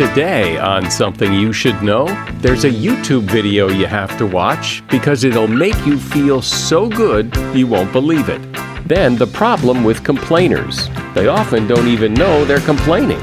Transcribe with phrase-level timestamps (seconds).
[0.00, 5.24] Today, on Something You Should Know, there's a YouTube video you have to watch because
[5.24, 8.40] it'll make you feel so good you won't believe it.
[8.88, 10.88] Then, the problem with complainers.
[11.12, 13.20] They often don't even know they're complaining.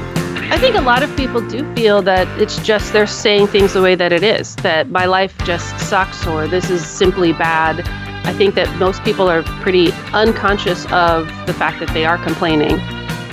[0.52, 3.82] I think a lot of people do feel that it's just they're saying things the
[3.82, 7.80] way that it is, that my life just sucks or this is simply bad.
[8.24, 12.78] I think that most people are pretty unconscious of the fact that they are complaining.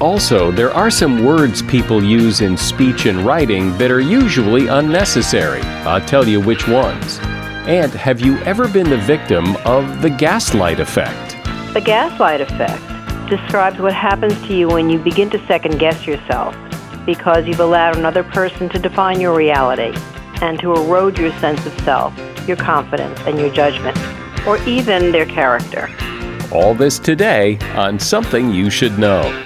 [0.02, 5.62] Also, there are some words people use in speech and writing that are usually unnecessary.
[5.86, 7.20] I'll tell you which ones.
[7.66, 11.38] And have you ever been the victim of the gaslight effect?
[11.74, 12.82] The gaslight effect
[13.30, 16.56] describes what happens to you when you begin to second guess yourself
[17.06, 19.98] because you've allowed another person to define your reality
[20.42, 22.14] and to erode your sense of self,
[22.48, 23.98] your confidence, and your judgment,
[24.46, 25.90] or even their character.
[26.52, 29.46] All this today on Something You Should Know.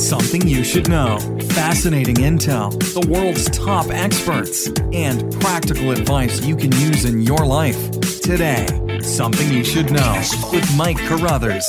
[0.00, 1.18] Something you should know.
[1.50, 7.90] Fascinating intel, the world's top experts, and practical advice you can use in your life.
[8.22, 8.66] Today,
[9.02, 11.66] Something You Should Know with Mike Carruthers.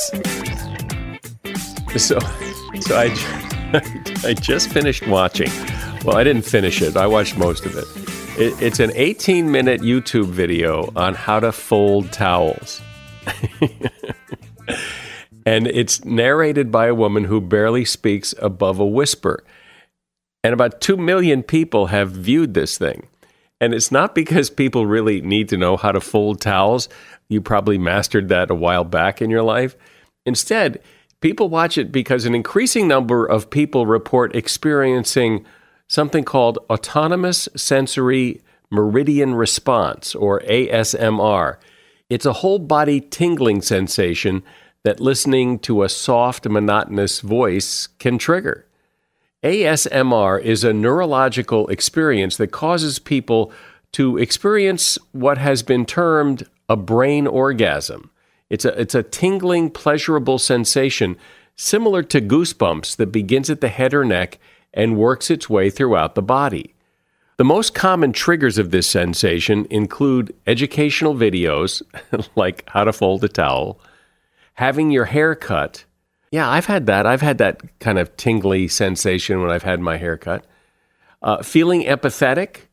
[1.97, 2.19] So,
[2.79, 3.11] so I,
[4.23, 5.51] I just finished watching.
[6.05, 6.95] Well, I didn't finish it.
[6.95, 7.85] I watched most of it.
[8.39, 12.81] it it's an 18 minute YouTube video on how to fold towels.
[15.45, 19.43] and it's narrated by a woman who barely speaks above a whisper.
[20.43, 23.07] And about 2 million people have viewed this thing.
[23.59, 26.89] And it's not because people really need to know how to fold towels.
[27.29, 29.75] You probably mastered that a while back in your life.
[30.25, 30.81] Instead,
[31.21, 35.45] people watch it because an increasing number of people report experiencing
[35.87, 38.41] something called autonomous sensory
[38.71, 41.57] meridian response, or ASMR.
[42.09, 44.43] It's a whole body tingling sensation
[44.83, 48.65] that listening to a soft, monotonous voice can trigger.
[49.43, 53.51] ASMR is a neurological experience that causes people
[53.93, 58.11] to experience what has been termed a brain orgasm.
[58.49, 61.17] It's a, it's a tingling, pleasurable sensation
[61.55, 64.39] similar to goosebumps that begins at the head or neck
[64.73, 66.73] and works its way throughout the body.
[67.37, 71.81] The most common triggers of this sensation include educational videos,
[72.35, 73.79] like how to fold a towel,
[74.53, 75.85] having your hair cut,
[76.31, 77.05] Yeah, I've had that.
[77.05, 80.45] I've had that kind of tingly sensation when I've had my hair cut.
[81.21, 82.67] Uh, feeling empathetic,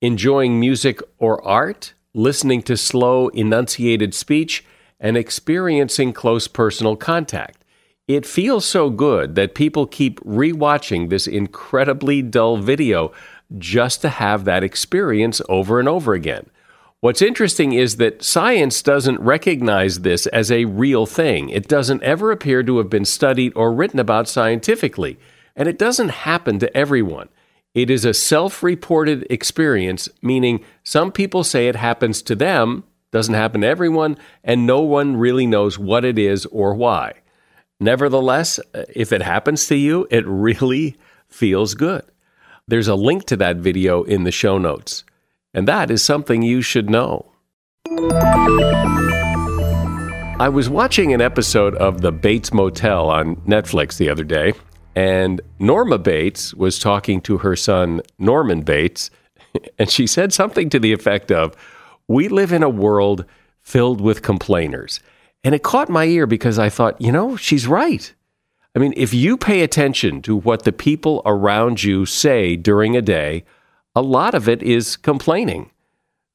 [0.00, 4.64] enjoying music or art, listening to slow, enunciated speech,
[4.98, 7.62] and experiencing close personal contact.
[8.08, 13.12] It feels so good that people keep rewatching this incredibly dull video
[13.58, 16.48] just to have that experience over and over again.
[17.06, 21.50] What's interesting is that science doesn't recognize this as a real thing.
[21.50, 25.16] It doesn't ever appear to have been studied or written about scientifically,
[25.54, 27.28] and it doesn't happen to everyone.
[27.74, 32.82] It is a self reported experience, meaning some people say it happens to them,
[33.12, 37.12] doesn't happen to everyone, and no one really knows what it is or why.
[37.78, 40.96] Nevertheless, uh, if it happens to you, it really
[41.28, 42.02] feels good.
[42.66, 45.04] There's a link to that video in the show notes.
[45.56, 47.32] And that is something you should know.
[50.38, 54.52] I was watching an episode of The Bates Motel on Netflix the other day,
[54.94, 59.10] and Norma Bates was talking to her son, Norman Bates,
[59.78, 61.56] and she said something to the effect of,
[62.06, 63.24] We live in a world
[63.62, 65.00] filled with complainers.
[65.42, 68.12] And it caught my ear because I thought, you know, she's right.
[68.74, 73.00] I mean, if you pay attention to what the people around you say during a
[73.00, 73.44] day,
[73.96, 75.70] a lot of it is complaining.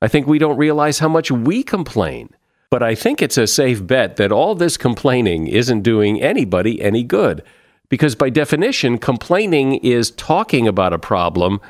[0.01, 2.31] I think we don't realize how much we complain.
[2.71, 7.03] But I think it's a safe bet that all this complaining isn't doing anybody any
[7.03, 7.43] good.
[7.87, 11.61] Because by definition, complaining is talking about a problem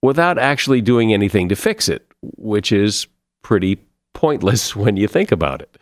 [0.00, 3.06] without actually doing anything to fix it, which is
[3.42, 5.76] pretty pointless when you think about it.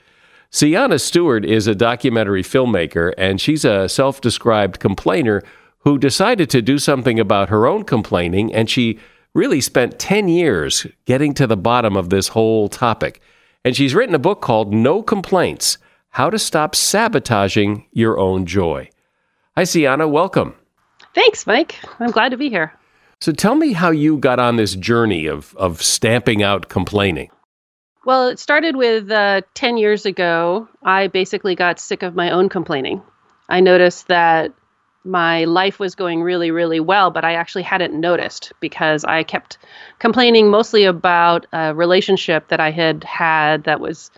[0.50, 5.42] Sienna Stewart is a documentary filmmaker, and she's a self described complainer
[5.80, 8.98] who decided to do something about her own complaining, and she
[9.34, 13.20] really spent 10 years getting to the bottom of this whole topic.
[13.64, 15.78] And she's written a book called No Complaints
[16.10, 18.90] How to Stop Sabotaging Your Own Joy.
[19.56, 20.08] Hi, Sienna.
[20.08, 20.54] Welcome.
[21.14, 21.76] Thanks, Mike.
[22.00, 22.72] I'm glad to be here.
[23.20, 27.30] So tell me how you got on this journey of, of stamping out complaining.
[28.04, 30.68] Well, it started with uh, 10 years ago.
[30.82, 33.00] I basically got sick of my own complaining.
[33.48, 34.52] I noticed that
[35.04, 39.58] my life was going really, really well, but I actually hadn't noticed because I kept
[39.98, 44.10] complaining mostly about a relationship that I had had that was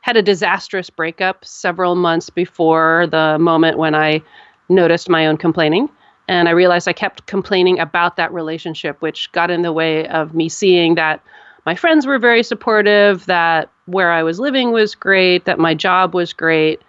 [0.00, 4.20] had a disastrous breakup several months before the moment when I
[4.68, 5.88] noticed my own complaining.
[6.26, 10.34] And I realized I kept complaining about that relationship, which got in the way of
[10.34, 11.22] me seeing that
[11.66, 16.14] my friends were very supportive, that where I was living was great, that my job
[16.14, 16.82] was great.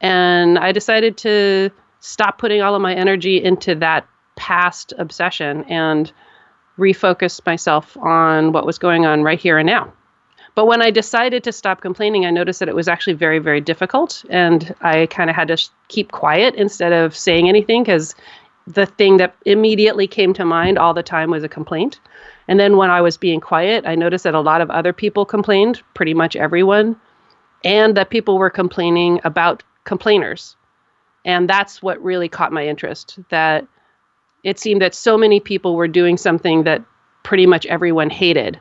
[0.00, 1.70] And I decided to
[2.06, 4.06] stop putting all of my energy into that
[4.36, 6.12] past obsession and
[6.78, 9.92] refocus myself on what was going on right here and now.
[10.54, 13.60] But when I decided to stop complaining, I noticed that it was actually very, very
[13.60, 14.24] difficult.
[14.30, 18.14] And I kind of had to sh- keep quiet instead of saying anything because
[18.68, 21.98] the thing that immediately came to mind all the time was a complaint.
[22.46, 25.24] And then when I was being quiet, I noticed that a lot of other people
[25.24, 26.96] complained, pretty much everyone,
[27.64, 30.56] and that people were complaining about complainers.
[31.26, 33.66] And that's what really caught my interest that
[34.44, 36.82] it seemed that so many people were doing something that
[37.24, 38.60] pretty much everyone hated.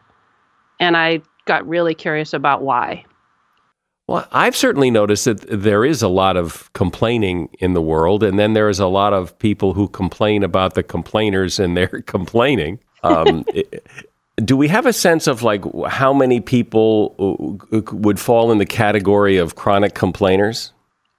[0.80, 3.06] And I got really curious about why.
[4.08, 8.38] Well, I've certainly noticed that there is a lot of complaining in the world, and
[8.38, 12.80] then there is a lot of people who complain about the complainers and they're complaining.
[13.04, 13.46] Um,
[14.44, 18.66] do we have a sense of like how many people uh, would fall in the
[18.66, 20.72] category of chronic complainers?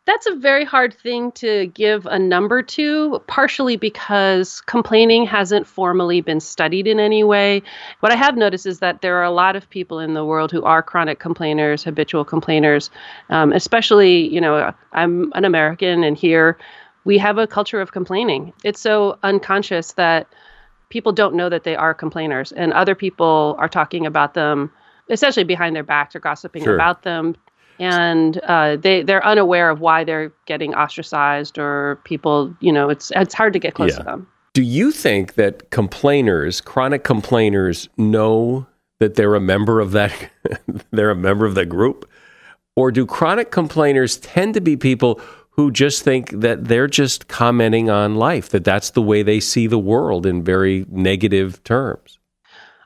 [0.07, 6.21] That's a very hard thing to give a number to, partially because complaining hasn't formally
[6.21, 7.61] been studied in any way.
[8.01, 10.53] What I have noticed is that there are a lot of people in the world
[10.53, 12.89] who are chronic complainers, habitual complainers,
[13.31, 16.57] um, especially, you know, I'm an American and here
[17.05, 18.53] we have a culture of complaining.
[18.63, 20.29] It's so unconscious that
[20.89, 24.71] people don't know that they are complainers and other people are talking about them
[25.09, 26.75] essentially behind their backs or gossiping sure.
[26.75, 27.37] about them
[27.79, 33.13] and uh, they they're unaware of why they're getting ostracized or people you know it's
[33.17, 33.99] it's hard to get close yeah.
[33.99, 38.67] to them do you think that complainers chronic complainers know
[39.01, 40.13] that they're a member of that
[40.91, 42.09] they're a member of that group
[42.77, 45.21] or do chronic complainers tend to be people
[45.57, 49.67] who just think that they're just commenting on life, that that's the way they see
[49.67, 52.19] the world in very negative terms.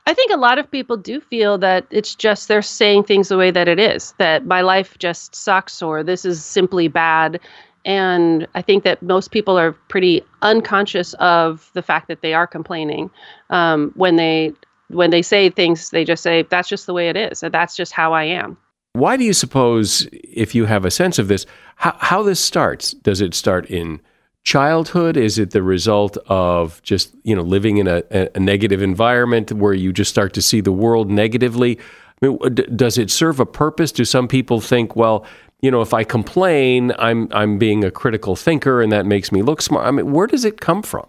[0.07, 3.37] I think a lot of people do feel that it's just they're saying things the
[3.37, 7.39] way that it is, that my life just sucks or this is simply bad.
[7.85, 12.47] And I think that most people are pretty unconscious of the fact that they are
[12.47, 13.09] complaining
[13.49, 14.53] um, when they
[14.89, 15.89] when they say things.
[15.89, 17.39] They just say that's just the way it is.
[17.39, 18.57] That's just how I am.
[18.93, 21.45] Why do you suppose, if you have a sense of this,
[21.77, 22.91] how, how this starts.
[22.91, 24.01] Does it start in
[24.43, 25.17] childhood?
[25.17, 29.73] Is it the result of just you know living in a, a negative environment where
[29.73, 31.79] you just start to see the world negatively?
[32.21, 32.37] I mean,
[32.75, 33.91] does it serve a purpose?
[33.91, 35.25] Do some people think, well,
[35.61, 39.41] you know, if I complain, I'm I'm being a critical thinker, and that makes me
[39.41, 39.85] look smart?
[39.85, 41.07] I mean, where does it come from?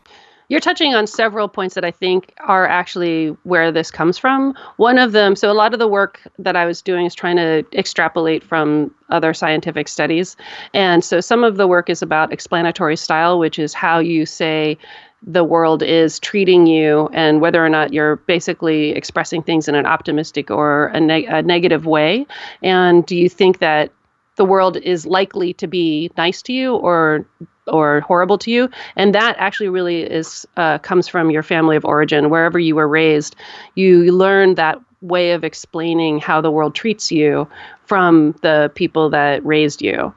[0.52, 4.54] You're touching on several points that I think are actually where this comes from.
[4.76, 7.36] One of them, so a lot of the work that I was doing is trying
[7.36, 10.36] to extrapolate from other scientific studies.
[10.74, 14.76] And so some of the work is about explanatory style, which is how you say
[15.22, 19.86] the world is treating you and whether or not you're basically expressing things in an
[19.86, 22.26] optimistic or a, a negative way.
[22.62, 23.90] And do you think that
[24.36, 27.26] the world is likely to be nice to you or
[27.68, 28.68] or horrible to you.
[28.96, 32.30] And that actually really is uh, comes from your family of origin.
[32.30, 33.36] Wherever you were raised
[33.74, 37.48] you learn that way of explaining how the world treats you
[37.84, 40.12] from the people that raised you.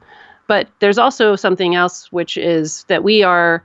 [0.46, 3.64] But there's also something else which is that we are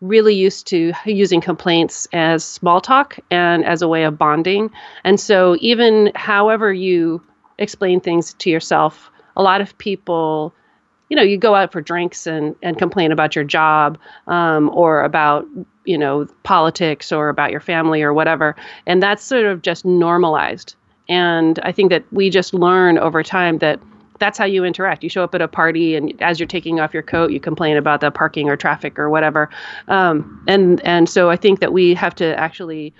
[0.00, 4.70] really used to using complaints as small talk and as a way of bonding.
[5.04, 7.22] And so even however you
[7.58, 10.54] explain things to yourself a lot of people
[11.08, 15.02] you know, you go out for drinks and, and complain about your job um, or
[15.04, 15.46] about,
[15.84, 18.56] you know, politics or about your family or whatever.
[18.86, 20.74] And that's sort of just normalized.
[21.08, 23.80] And I think that we just learn over time that
[24.18, 25.04] that's how you interact.
[25.04, 27.76] You show up at a party, and as you're taking off your coat, you complain
[27.76, 29.50] about the parking or traffic or whatever.
[29.88, 32.94] Um, and and so I think that we have to actually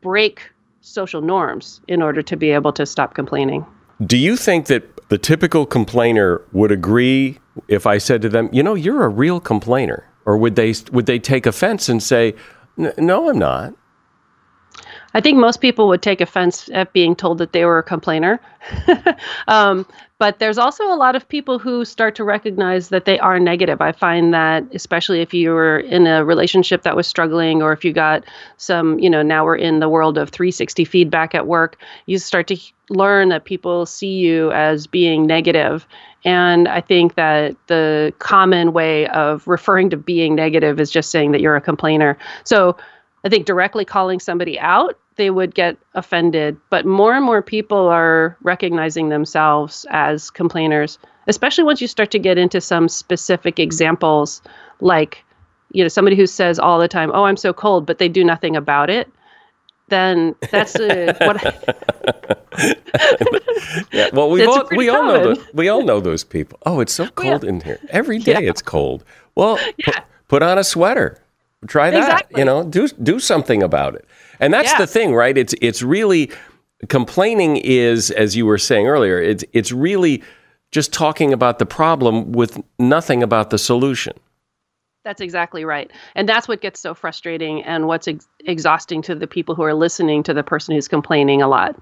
[0.00, 0.50] break
[0.80, 3.64] social norms in order to be able to stop complaining.
[4.06, 8.64] Do you think that the typical complainer would agree if I said to them, "You
[8.64, 12.34] know, you're a real complainer," or would they would they take offense and say,
[12.76, 13.74] "No, I'm not"?
[15.14, 18.40] I think most people would take offense at being told that they were a complainer.
[19.48, 19.86] um,
[20.18, 23.80] but there's also a lot of people who start to recognize that they are negative.
[23.80, 27.84] I find that, especially if you were in a relationship that was struggling, or if
[27.84, 28.24] you got
[28.56, 32.48] some, you know, now we're in the world of 360 feedback at work, you start
[32.48, 32.56] to
[32.90, 35.86] learn that people see you as being negative.
[36.24, 41.32] and I think that the common way of referring to being negative is just saying
[41.32, 42.16] that you're a complainer.
[42.44, 42.76] So
[43.24, 46.56] I think directly calling somebody out, they would get offended.
[46.70, 52.18] But more and more people are recognizing themselves as complainers, especially once you start to
[52.18, 54.42] get into some specific examples,
[54.80, 55.24] like,
[55.72, 58.24] you know, somebody who says all the time, oh, I'm so cold, but they do
[58.24, 59.10] nothing about it
[59.88, 61.46] then that's uh, what.
[61.46, 62.74] I
[63.92, 66.58] yeah, well, we all we all know those, we all know those people.
[66.66, 67.50] Oh, it's so cold yeah.
[67.50, 67.78] in here.
[67.90, 68.50] Every day yeah.
[68.50, 69.04] it's cold.
[69.34, 70.00] Well, yeah.
[70.00, 71.20] put, put on a sweater.
[71.66, 71.98] Try that.
[71.98, 72.40] Exactly.
[72.40, 74.06] You know, do do something about it.
[74.40, 75.36] And that's the thing, right?
[75.36, 76.30] It's it's really
[76.88, 80.22] complaining is, as you were saying earlier, it's it's really
[80.72, 84.14] just talking about the problem with nothing about the solution.
[85.04, 85.90] That's exactly right.
[86.14, 89.74] And that's what gets so frustrating and what's ex- exhausting to the people who are
[89.74, 91.76] listening to the person who's complaining a lot.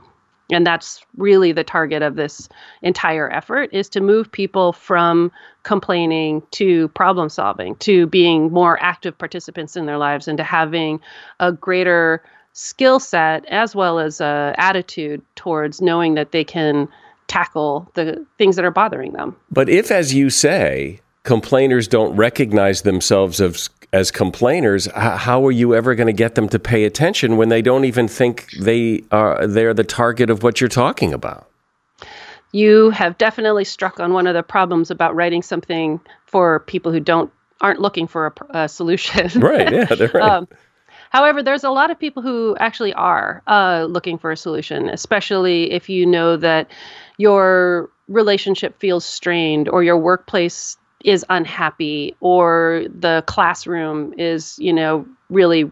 [0.53, 2.49] And that's really the target of this
[2.83, 5.33] entire effort is to move people from
[5.63, 11.01] complaining to problem solving, to being more active participants in their lives and to having
[11.41, 16.87] a greater skill set as well as a attitude towards knowing that they can
[17.29, 19.35] tackle the things that are bothering them.
[19.51, 25.75] But if as you say, complainers don't recognize themselves as as complainers, how are you
[25.75, 29.47] ever going to get them to pay attention when they don't even think they are
[29.47, 31.49] they're the target of what you're talking about?
[32.53, 37.01] You have definitely struck on one of the problems about writing something for people who
[37.01, 37.31] don't
[37.61, 39.41] aren't looking for a, a solution.
[39.41, 39.73] right.
[39.73, 40.23] Yeah, they're right.
[40.23, 40.49] um,
[41.13, 45.71] However, there's a lot of people who actually are uh, looking for a solution, especially
[45.71, 46.71] if you know that
[47.19, 55.07] your relationship feels strained or your workplace is unhappy or the classroom is you know
[55.31, 55.71] really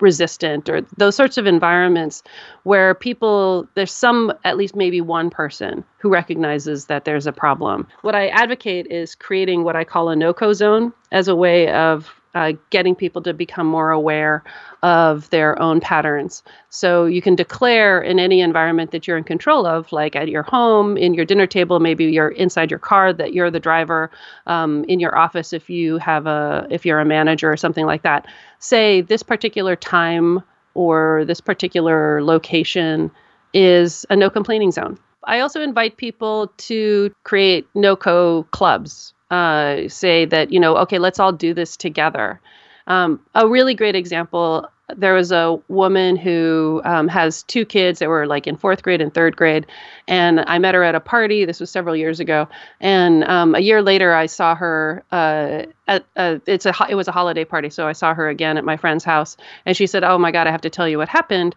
[0.00, 2.22] resistant or those sorts of environments
[2.62, 7.86] where people there's some at least maybe one person who recognizes that there's a problem.
[8.02, 12.19] What i advocate is creating what i call a no-co zone as a way of
[12.34, 14.44] uh, getting people to become more aware
[14.82, 16.42] of their own patterns.
[16.68, 20.42] So you can declare in any environment that you're in control of, like at your
[20.42, 24.10] home, in your dinner table, maybe you're inside your car that you're the driver,
[24.46, 28.02] um, in your office if you have a if you're a manager or something like
[28.02, 28.26] that.
[28.58, 30.42] Say this particular time
[30.74, 33.10] or this particular location
[33.52, 34.98] is a no complaining zone.
[35.24, 40.98] I also invite people to create no co clubs uh, say that you know okay
[40.98, 42.40] let's all do this together
[42.86, 48.08] um, a really great example there was a woman who um, has two kids that
[48.08, 49.66] were like in fourth grade and third grade,
[50.08, 51.44] and I met her at a party.
[51.44, 52.48] This was several years ago,
[52.80, 57.08] and um, a year later, I saw her uh, at a, it's a it was
[57.08, 60.04] a holiday party, so I saw her again at my friend's house, and she said,
[60.04, 61.54] "Oh my God, I have to tell you what happened."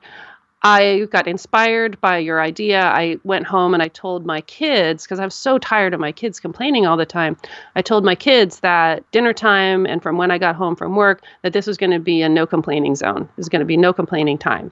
[0.63, 2.82] I got inspired by your idea.
[2.82, 6.13] I went home and I told my kids, because I was so tired of my
[6.13, 7.36] kids complaining all the time.
[7.75, 11.22] I told my kids that dinner time and from when I got home from work,
[11.41, 13.24] that this was going to be a no complaining zone.
[13.24, 14.72] It was going to be no complaining time.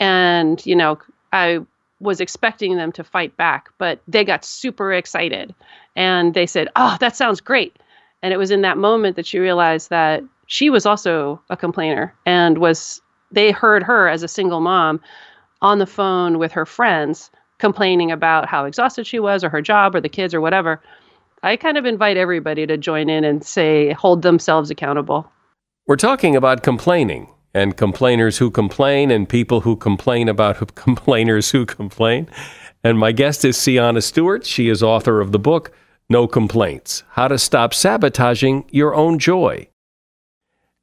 [0.00, 0.98] And, you know,
[1.32, 1.60] I
[2.00, 5.54] was expecting them to fight back, but they got super excited
[5.94, 7.76] and they said, Oh, that sounds great.
[8.22, 12.12] And it was in that moment that she realized that she was also a complainer
[12.26, 13.00] and was
[13.32, 15.00] they heard her as a single mom
[15.60, 19.94] on the phone with her friends complaining about how exhausted she was or her job
[19.94, 20.82] or the kids or whatever.
[21.44, 25.30] I kind of invite everybody to join in and say, hold themselves accountable.
[25.86, 31.66] We're talking about complaining and complainers who complain and people who complain about complainers who
[31.66, 32.28] complain.
[32.84, 34.44] And my guest is Sienna Stewart.
[34.44, 35.72] She is author of the book,
[36.08, 39.68] No Complaints How to Stop Sabotaging Your Own Joy.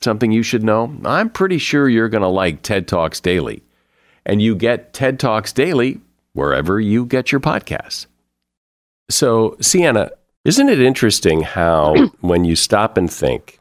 [0.00, 0.96] something you should know?
[1.04, 3.62] I'm pretty sure you're going to like TED Talks Daily.
[4.24, 6.00] And you get TED Talks Daily
[6.32, 8.06] wherever you get your podcasts.
[9.10, 10.10] So, Sienna,
[10.44, 13.58] isn't it interesting how when you stop and think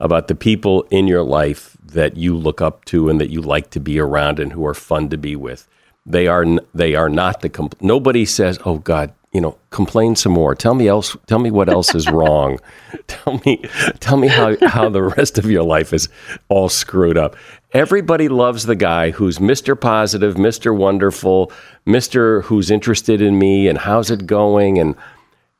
[0.00, 3.70] about the people in your life that you look up to and that you like
[3.70, 5.68] to be around and who are fun to be with,
[6.06, 10.32] they are they are not the compl- nobody says, "Oh God, you know, complain some
[10.32, 10.54] more.
[10.54, 11.16] Tell me else.
[11.26, 12.58] Tell me what else is wrong.
[13.06, 13.62] tell me,
[14.00, 16.08] tell me how how the rest of your life is
[16.48, 17.36] all screwed up.
[17.72, 19.80] Everybody loves the guy who's Mr.
[19.80, 20.76] Positive, Mr.
[20.76, 21.52] Wonderful,
[21.86, 22.42] Mr.
[22.44, 24.96] Who's interested in me and how's it going, and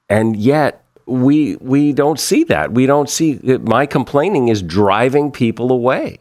[0.08, 2.72] and yet we we don't see that.
[2.72, 6.18] We don't see that my complaining is driving people away.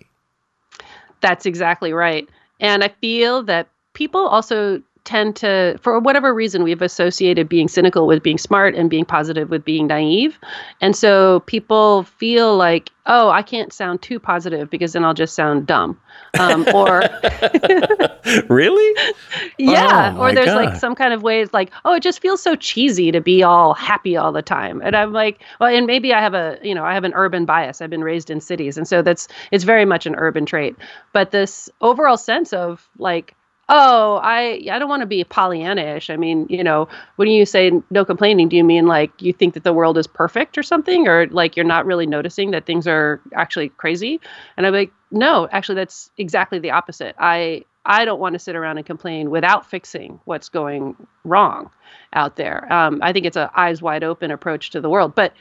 [1.21, 6.81] That's exactly right, and I feel that people also tend to, for whatever reason, we've
[6.81, 10.37] associated being cynical with being smart and being positive with being naive.
[10.81, 15.33] And so people feel like, oh, I can't sound too positive because then I'll just
[15.33, 15.99] sound dumb.
[16.39, 16.99] Um, or
[18.49, 19.13] really?
[19.57, 20.13] Yeah.
[20.15, 20.65] Oh, or there's God.
[20.65, 23.73] like some kind of ways like, oh, it just feels so cheesy to be all
[23.73, 24.81] happy all the time.
[24.81, 27.45] And I'm like, well, and maybe I have a, you know, I have an urban
[27.45, 27.81] bias.
[27.81, 28.77] I've been raised in cities.
[28.77, 30.75] And so that's, it's very much an urban trait.
[31.13, 33.35] But this overall sense of like,
[33.69, 36.11] oh, I I don't want to be Pollyannish.
[36.11, 39.53] I mean, you know, when you say no complaining, do you mean like you think
[39.53, 42.87] that the world is perfect or something, or like you're not really noticing that things
[42.87, 44.19] are actually crazy?
[44.57, 47.15] And I'm like, no, actually, that's exactly the opposite.
[47.19, 51.69] I I don't want to sit around and complain without fixing what's going wrong
[52.13, 52.71] out there.
[52.73, 55.33] Um, I think it's a eyes wide open approach to the world, but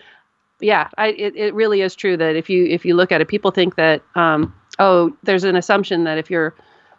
[0.61, 3.29] yeah, I, it, it really is true that if you if you look at it,
[3.29, 6.55] people think that um, oh, there's an assumption that if you're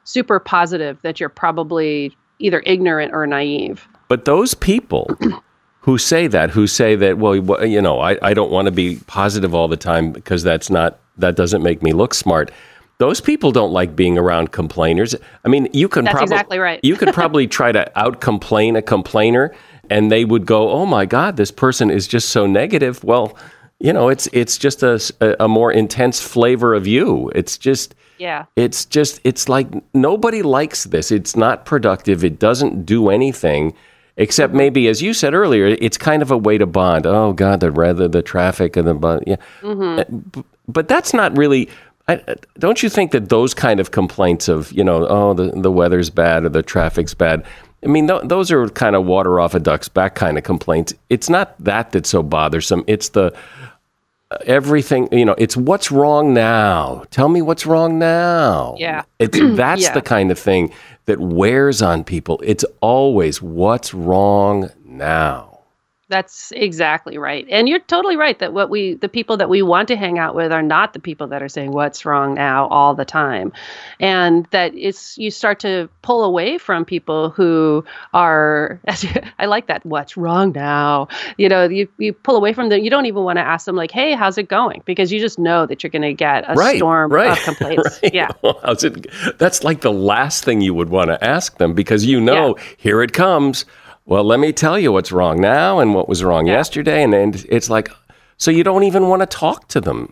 [0.09, 3.87] super positive that you're probably either ignorant or naive.
[4.07, 5.15] But those people
[5.81, 8.99] who say that, who say that, well, you know, I, I don't want to be
[9.07, 12.51] positive all the time because that's not, that doesn't make me look smart.
[12.97, 15.15] Those people don't like being around complainers.
[15.45, 16.81] I mean, you can probably exactly right.
[16.83, 19.55] you could probably try to out complain a complainer,
[19.89, 23.37] and they would go, "Oh my God, this person is just so negative." Well,
[23.79, 24.99] you know, it's it's just a,
[25.41, 27.31] a more intense flavor of you.
[27.33, 28.45] It's just yeah.
[28.55, 31.11] It's just, it's like nobody likes this.
[31.11, 32.23] It's not productive.
[32.23, 33.73] It doesn't do anything
[34.17, 34.57] except mm-hmm.
[34.57, 37.07] maybe, as you said earlier, it's kind of a way to bond.
[37.07, 39.37] Oh, God, the rather the traffic, and the, yeah.
[39.61, 40.37] Mm-hmm.
[40.37, 41.69] Uh, but that's not really,
[42.07, 45.51] I, uh, don't you think that those kind of complaints of, you know, oh, the,
[45.51, 47.45] the weather's bad or the traffic's bad,
[47.81, 50.93] I mean, th- those are kind of water off a duck's back kind of complaints.
[51.09, 52.83] It's not that that's so bothersome.
[52.87, 53.33] It's the,
[54.45, 59.81] everything you know it's what's wrong now tell me what's wrong now yeah it's that's
[59.81, 59.93] yeah.
[59.93, 60.71] the kind of thing
[61.09, 62.39] that wears on people.
[62.43, 65.58] It's always what's wrong now.
[66.09, 67.45] That's exactly right.
[67.51, 70.33] And you're totally right that what we the people that we want to hang out
[70.33, 73.53] with are not the people that are saying what's wrong now all the time.
[73.99, 78.81] And that it's you start to pull away from people who are
[79.39, 81.07] I like that what's wrong now.
[81.37, 82.81] You know, you you pull away from them.
[82.83, 85.37] You don't even want to ask them like, "Hey, how's it going?" because you just
[85.37, 87.99] know that you're going to get a right, storm right, of complaints.
[88.01, 88.13] right.
[88.13, 88.29] Yeah.
[88.41, 89.05] Well, how's it
[89.37, 92.63] That's like the last thing you would want to ask them because you know, Yeah.
[92.77, 93.65] here it comes.
[94.09, 96.53] Well, let me tell you what's wrong now and what was wrong Yeah.
[96.53, 97.89] yesterday and then it's like
[98.37, 100.11] so you don't even want to talk to them.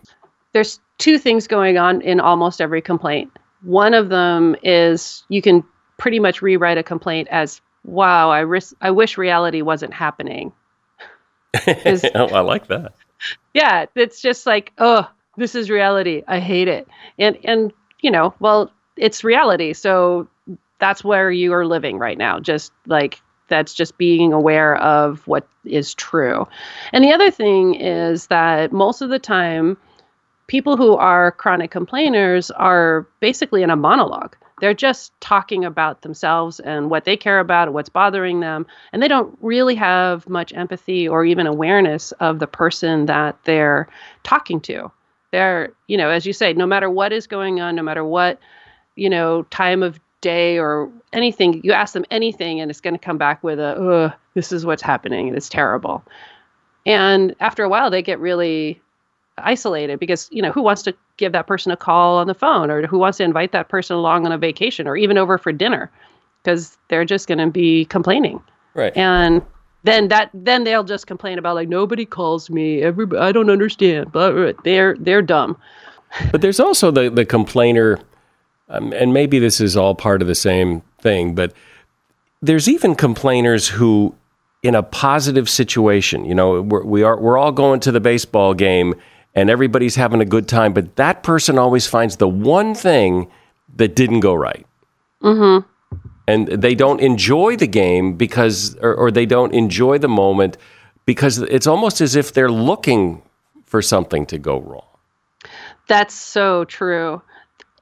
[0.54, 3.32] there's two things going on in almost every complaint.
[3.64, 5.64] One of them is you can
[5.98, 10.52] pretty much rewrite a complaint as, "Wow, I ris- I wish reality wasn't happening."
[12.16, 12.94] Oh, I like that.
[13.54, 16.24] yeah, it's just like, "Oh, this is reality.
[16.28, 19.74] I hate it." And and you know, well, it's reality.
[19.74, 20.28] So
[20.80, 22.40] that's where you are living right now.
[22.40, 26.48] Just like that's just being aware of what is true.
[26.94, 29.78] And the other thing is that most of the time
[30.48, 34.36] people who are chronic complainers are basically in a monologue.
[34.60, 38.66] They're just talking about themselves and what they care about and what's bothering them.
[38.92, 43.88] And they don't really have much empathy or even awareness of the person that they're
[44.24, 44.92] talking to.
[45.32, 48.40] They're, you know, as you say, no matter what is going on, no matter what,
[48.96, 53.06] you know, time of day or anything, you ask them anything and it's going to
[53.10, 55.28] come back with a, Ugh, this is what's happening.
[55.28, 56.04] And it's terrible.
[56.86, 58.82] And after a while, they get really
[59.38, 62.72] isolated because you know who wants to give that person a call on the phone
[62.72, 65.52] or who wants to invite that person along on a vacation or even over for
[65.52, 65.92] dinner?
[66.44, 68.42] Because they're just going to be complaining.
[68.74, 68.96] Right.
[68.96, 69.42] and
[69.84, 72.84] then that then they'll just complain about like nobody calls me.
[72.84, 74.12] Everybody i don't understand.
[74.12, 75.58] But they're they're dumb.
[76.32, 78.00] But there's also the the complainer,
[78.70, 81.36] um, and maybe this is all part of the same thing.
[81.36, 81.54] But
[82.42, 84.16] there's even complainers who,
[84.64, 88.54] in a positive situation, you know, we're, we are we're all going to the baseball
[88.54, 88.96] game
[89.38, 93.30] and everybody's having a good time, but that person always finds the one thing
[93.76, 94.66] that didn't go right.
[95.22, 95.68] Mm-hmm.
[96.28, 100.58] And they don't enjoy the game because, or, or they don't enjoy the moment
[101.06, 103.22] because it's almost as if they're looking
[103.66, 104.82] for something to go wrong.
[105.88, 107.22] That's so true.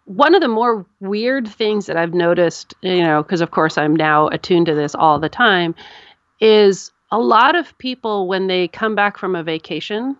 [0.06, 3.96] One of the more weird things that I've noticed, you know, because of course I'm
[3.96, 5.76] now attuned to this all the time,
[6.40, 10.16] is a lot of people when they come back from a vacation,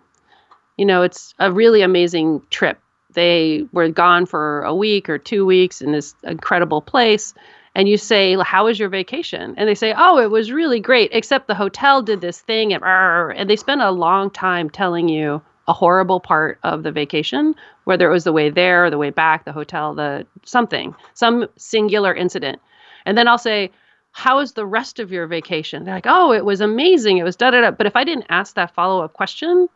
[0.76, 2.80] you know, it's a really amazing trip.
[3.12, 7.32] They were gone for a week or two weeks in this incredible place.
[7.74, 9.54] And you say, How was your vacation?
[9.56, 12.72] And they say, Oh, it was really great, except the hotel did this thing.
[12.72, 17.54] And, and they spend a long time telling you a horrible part of the vacation,
[17.84, 22.14] whether it was the way there, the way back, the hotel, the something, some singular
[22.14, 22.60] incident.
[23.04, 23.70] And then I'll say,
[24.12, 25.84] How was the rest of your vacation?
[25.84, 27.18] They're like, Oh, it was amazing.
[27.18, 27.70] It was da da da.
[27.72, 29.68] But if I didn't ask that follow up question,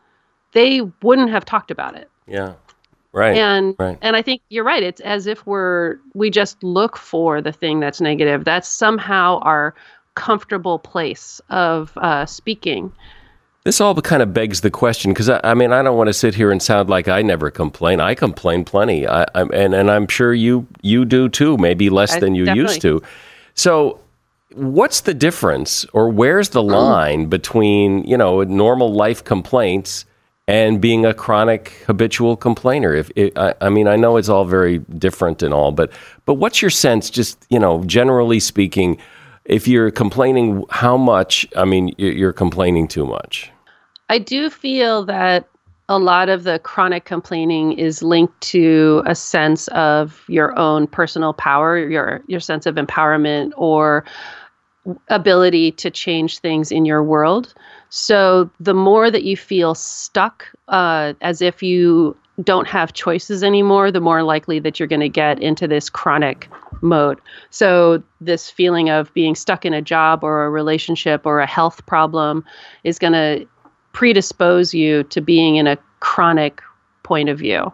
[0.53, 2.53] they wouldn't have talked about it Yeah.
[3.13, 3.35] Right.
[3.37, 3.97] and right.
[4.01, 7.79] and i think you're right it's as if we're we just look for the thing
[7.81, 9.75] that's negative that's somehow our
[10.15, 12.91] comfortable place of uh, speaking
[13.63, 16.13] This all kind of begs the question because I, I mean I don't want to
[16.13, 17.99] sit here and sound like I never complain.
[17.99, 21.57] I complain plenty, I, I'm, and and I'm sure you you do too.
[21.57, 23.03] Maybe less I- than you used to.
[23.53, 23.99] So,
[24.53, 26.71] what's the difference, or where's the mm.
[26.71, 30.05] line between you know normal life complaints
[30.47, 32.95] and being a chronic habitual complainer?
[32.95, 35.91] If it, I, I mean I know it's all very different and all, but
[36.25, 38.97] but what's your sense, just you know generally speaking?
[39.45, 41.47] If you're complaining, how much?
[41.55, 43.51] I mean, you're complaining too much.
[44.09, 45.47] I do feel that
[45.89, 51.33] a lot of the chronic complaining is linked to a sense of your own personal
[51.33, 54.05] power, your your sense of empowerment or
[55.09, 57.53] ability to change things in your world.
[57.89, 63.91] So the more that you feel stuck, uh, as if you don't have choices anymore,
[63.91, 66.49] the more likely that you're going to get into this chronic
[66.81, 67.19] mode.
[67.49, 71.85] So this feeling of being stuck in a job or a relationship or a health
[71.85, 72.43] problem
[72.83, 73.47] is going to
[73.93, 76.61] predispose you to being in a chronic
[77.03, 77.71] point of view.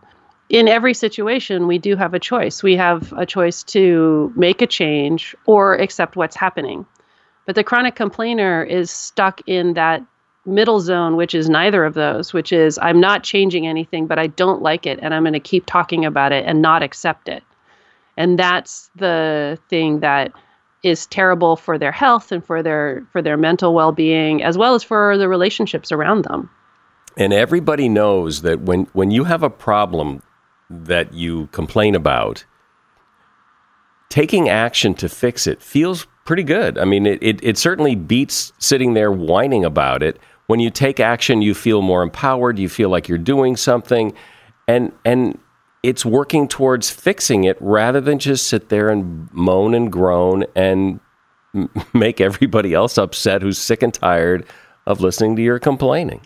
[0.50, 2.64] In every situation, we do have a choice.
[2.64, 6.86] We have a choice to make a change or accept what's happening.
[7.46, 10.04] But the chronic complainer is stuck in that
[10.48, 14.28] middle zone, which is neither of those, which is I'm not changing anything, but I
[14.28, 17.44] don't like it and I'm going to keep talking about it and not accept it.
[18.16, 20.32] And that's the thing that
[20.84, 24.84] is terrible for their health and for their for their mental well-being as well as
[24.84, 26.50] for the relationships around them.
[27.18, 30.22] And everybody knows that when, when you have a problem
[30.70, 32.46] that you complain about,
[34.10, 36.78] taking action to fix it feels pretty good.
[36.78, 40.20] I mean, it, it, it certainly beats sitting there whining about it.
[40.48, 42.58] When you take action, you feel more empowered.
[42.58, 44.14] You feel like you're doing something,
[44.68, 45.38] and and
[45.84, 51.00] it's working towards fixing it rather than just sit there and moan and groan and
[51.94, 54.46] make everybody else upset who's sick and tired
[54.86, 56.22] of listening to your complaining.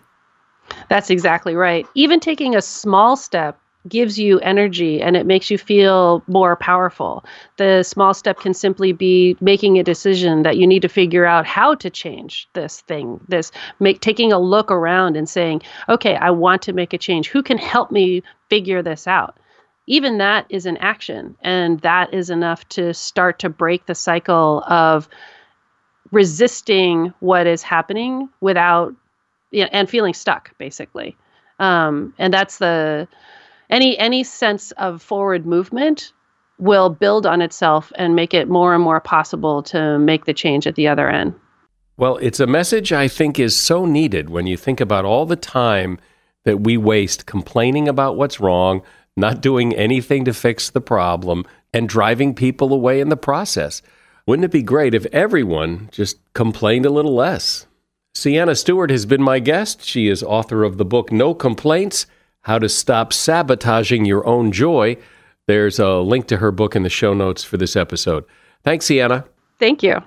[0.88, 1.86] That's exactly right.
[1.94, 7.24] Even taking a small step gives you energy and it makes you feel more powerful.
[7.56, 11.46] The small step can simply be making a decision that you need to figure out
[11.46, 13.20] how to change this thing.
[13.28, 17.28] This make taking a look around and saying, "Okay, I want to make a change.
[17.28, 19.36] Who can help me figure this out?"
[19.88, 24.62] Even that is an action and that is enough to start to break the cycle
[24.68, 25.08] of
[26.12, 28.94] resisting what is happening without
[29.50, 31.16] you know, and feeling stuck basically.
[31.58, 33.08] Um, and that's the
[33.72, 36.12] any any sense of forward movement
[36.58, 40.66] will build on itself and make it more and more possible to make the change
[40.66, 41.34] at the other end.
[41.96, 45.36] Well, it's a message I think is so needed when you think about all the
[45.36, 45.98] time
[46.44, 48.82] that we waste complaining about what's wrong,
[49.16, 53.82] not doing anything to fix the problem, and driving people away in the process.
[54.26, 57.66] Wouldn't it be great if everyone just complained a little less?
[58.14, 59.82] Sienna Stewart has been my guest.
[59.84, 62.06] She is author of the book No Complaints
[62.42, 64.96] how to Stop Sabotaging Your Own Joy.
[65.46, 68.24] There's a link to her book in the show notes for this episode.
[68.64, 69.24] Thanks, Sienna.
[69.58, 70.02] Thank you.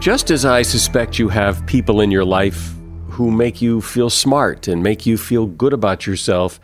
[0.00, 2.72] Just as I suspect you have people in your life
[3.10, 6.60] who make you feel smart and make you feel good about yourself,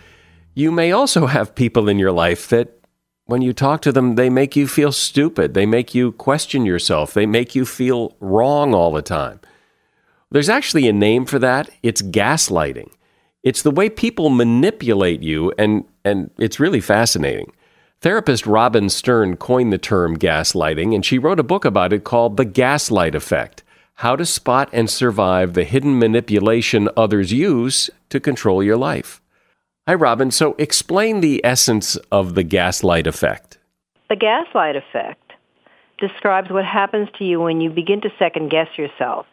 [0.55, 2.79] you may also have people in your life that
[3.27, 5.55] when you talk to them, they make you feel stupid.
[5.55, 7.15] They make you question yourself.
[7.15, 9.41] They make you feel wrong all the time.
[10.31, 11.71] There's actually a name for that.
[11.83, 12.91] It's gaslighting.
[13.43, 17.53] It's the way people manipulate you, and, and it's really fascinating.
[18.01, 22.37] Therapist Robin Stern coined the term gaslighting, and she wrote a book about it called
[22.37, 23.63] The Gaslight Effect
[23.97, 29.21] How to Spot and Survive the Hidden Manipulation Others Use to Control Your Life.
[29.87, 30.31] Hi, Robin.
[30.31, 33.59] So explain the essence of the gaslight effect.
[34.09, 35.33] The gaslight effect
[35.99, 39.27] describes what happens to you when you begin to second guess yourself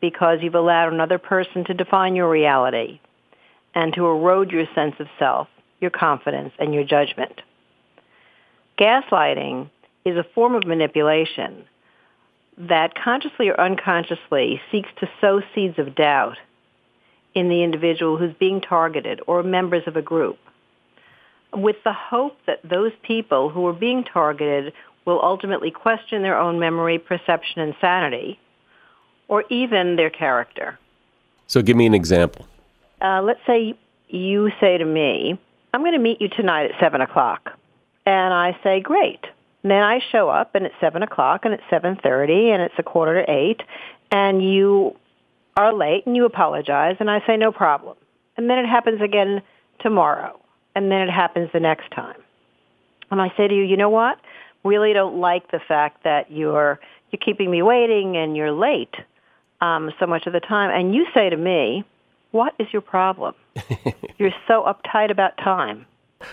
[0.00, 3.00] because you've allowed another person to define your reality
[3.74, 5.48] and to erode your sense of self,
[5.80, 7.40] your confidence, and your judgment.
[8.78, 9.70] Gaslighting
[10.04, 11.64] is a form of manipulation
[12.56, 16.36] that consciously or unconsciously seeks to sow seeds of doubt
[17.34, 20.38] in the individual who's being targeted or members of a group
[21.54, 24.72] with the hope that those people who are being targeted
[25.04, 28.38] will ultimately question their own memory, perception, and sanity
[29.28, 30.78] or even their character.
[31.46, 32.46] So give me an example.
[33.00, 33.74] Uh, let's say
[34.08, 35.38] you say to me,
[35.72, 37.50] I'm going to meet you tonight at 7 o'clock.
[38.06, 39.24] And I say, great.
[39.62, 42.82] And then I show up and it's 7 o'clock and it's 7.30 and it's a
[42.82, 43.62] quarter to 8
[44.10, 44.96] and you
[45.56, 47.96] are late and you apologize and I say, no problem.
[48.36, 49.42] And then it happens again
[49.80, 50.40] tomorrow.
[50.74, 52.16] And then it happens the next time.
[53.10, 54.18] And I say to you, you know what?
[54.64, 56.78] Really don't like the fact that you're,
[57.10, 58.94] you're keeping me waiting and you're late
[59.60, 60.70] um, so much of the time.
[60.70, 61.84] And you say to me,
[62.30, 63.34] what is your problem?
[64.18, 65.86] You're so uptight about time.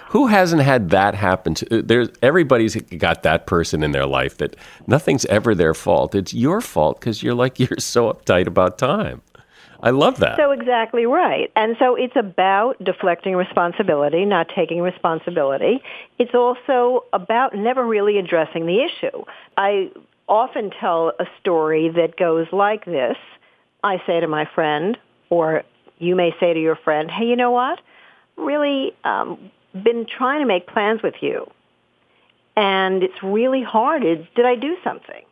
[0.10, 4.56] Who hasn't had that happen to there's everybody's got that person in their life that
[4.88, 6.16] nothing's ever their fault.
[6.16, 9.22] It's your fault because you're like you're so uptight about time.
[9.84, 10.38] I love that.
[10.38, 11.52] So exactly right.
[11.56, 15.84] And so it's about deflecting responsibility, not taking responsibility.
[16.18, 19.24] It's also about never really addressing the issue.
[19.58, 19.92] I
[20.28, 23.18] often tell a story that goes like this.
[23.84, 24.98] I say to my friend,
[25.30, 25.64] or
[26.00, 27.80] you may say to your friend, hey, you know what?
[28.38, 31.50] Really um, been trying to make plans with you.
[32.58, 34.02] And it's really hard.
[34.02, 35.24] Did I do something?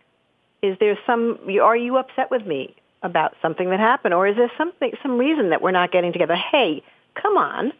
[0.62, 4.14] Is there some, are you upset with me about something that happened?
[4.14, 6.36] Or is there something, some reason that we're not getting together?
[6.36, 6.84] Hey,
[7.22, 7.74] come on.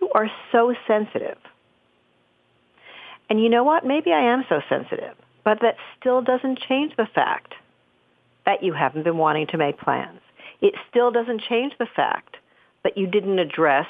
[0.00, 1.38] You are so sensitive.
[3.28, 3.84] And you know what?
[3.84, 5.16] Maybe I am so sensitive.
[5.46, 7.54] But that still doesn't change the fact
[8.46, 10.20] that you haven't been wanting to make plans.
[10.60, 12.36] It still doesn't change the fact
[12.82, 13.86] that you didn't address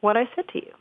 [0.00, 0.72] what I said to you.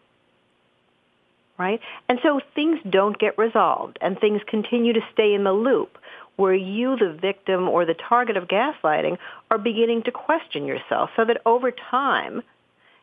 [1.58, 1.80] Right?
[2.08, 5.98] And so things don't get resolved and things continue to stay in the loop
[6.36, 9.18] where you, the victim or the target of gaslighting,
[9.50, 12.44] are beginning to question yourself so that over time,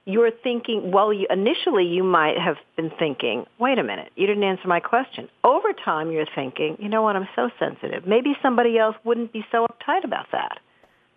[0.05, 4.43] you're thinking, well, you, initially you might have been thinking, wait a minute, you didn't
[4.43, 5.29] answer my question.
[5.45, 8.07] Over time, you're thinking, you know what, I'm so sensitive.
[8.07, 10.59] Maybe somebody else wouldn't be so uptight about that.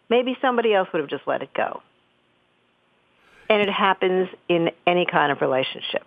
[0.10, 1.82] Maybe somebody else would have just let it go.
[3.50, 6.04] And it happens in any kind of relationship.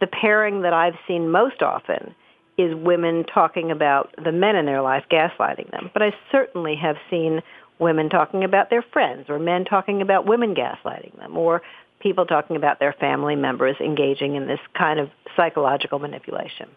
[0.00, 2.14] The pairing that I've seen most often
[2.58, 5.90] is women talking about the men in their life gaslighting them.
[5.92, 7.40] But I certainly have seen
[7.78, 11.62] women talking about their friends or men talking about women gaslighting them or
[12.00, 16.68] people talking about their family members engaging in this kind of psychological manipulation.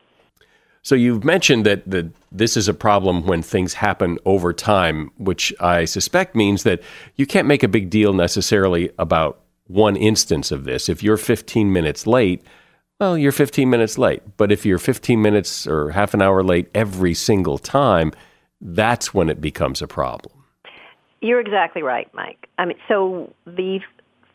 [0.81, 5.53] So you've mentioned that the, this is a problem when things happen over time, which
[5.61, 6.81] I suspect means that
[7.15, 10.89] you can't make a big deal necessarily about one instance of this.
[10.89, 12.43] If you're 15 minutes late,
[12.99, 14.21] well, you're 15 minutes late.
[14.37, 18.11] But if you're 15 minutes or half an hour late every single time,
[18.59, 20.33] that's when it becomes a problem.
[21.21, 22.47] You're exactly right, Mike.
[22.57, 23.79] I mean, so the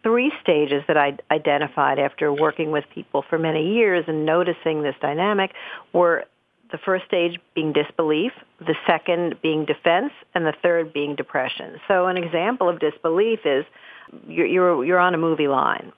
[0.03, 4.95] three stages that I identified after working with people for many years and noticing this
[5.01, 5.53] dynamic
[5.93, 6.25] were
[6.71, 11.81] the first stage being disbelief, the second being defense, and the third being depression.
[11.89, 13.65] So an example of disbelief is
[14.27, 15.93] you're you're, you're on a movie line,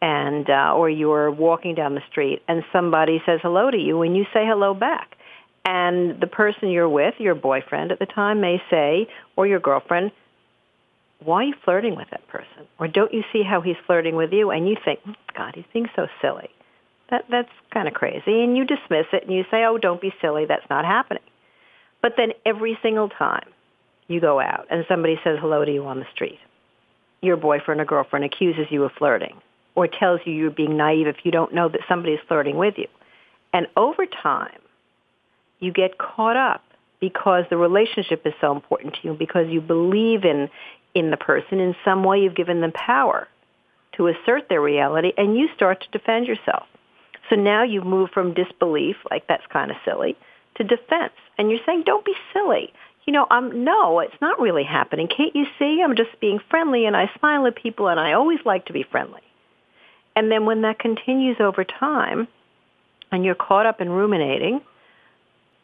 [0.00, 4.16] and uh, or you're walking down the street, and somebody says hello to you, and
[4.16, 5.16] you say hello back,
[5.64, 10.12] and the person you're with, your boyfriend at the time, may say, or your girlfriend,
[11.24, 12.66] why are you flirting with that person?
[12.78, 14.50] Or don't you see how he's flirting with you?
[14.50, 16.50] And you think, hmm, God, he's being so silly.
[17.10, 20.14] That that's kind of crazy, and you dismiss it and you say, "Oh, don't be
[20.22, 20.46] silly.
[20.46, 21.22] That's not happening."
[22.00, 23.48] But then every single time
[24.08, 26.38] you go out and somebody says hello to you on the street,
[27.20, 29.40] your boyfriend or girlfriend accuses you of flirting
[29.74, 32.74] or tells you you're being naive if you don't know that somebody is flirting with
[32.76, 32.88] you.
[33.52, 34.58] And over time,
[35.60, 36.62] you get caught up
[37.00, 40.48] because the relationship is so important to you, because you believe in,
[40.94, 41.60] in the person.
[41.60, 43.28] In some way, you've given them power
[43.96, 46.66] to assert their reality, and you start to defend yourself.
[47.30, 50.16] So now you've moved from disbelief, like that's kind of silly,
[50.56, 51.12] to defense.
[51.38, 52.72] And you're saying, don't be silly.
[53.06, 55.08] You know, I'm, no, it's not really happening.
[55.08, 55.82] Can't you see?
[55.82, 58.84] I'm just being friendly and I smile at people and I always like to be
[58.84, 59.22] friendly.
[60.14, 62.28] And then when that continues over time
[63.10, 64.60] and you're caught up in ruminating,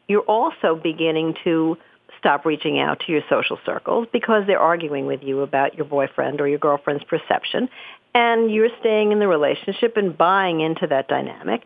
[0.08, 1.76] you're also beginning to
[2.18, 6.40] stop reaching out to your social circles because they're arguing with you about your boyfriend
[6.40, 7.68] or your girlfriend's perception
[8.14, 11.62] and you're staying in the relationship and buying into that dynamic,